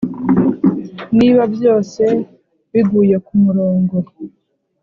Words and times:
niba 1.17 1.43
byose 1.55 2.03
biguye 2.71 3.15
kumurongo. 3.25 3.95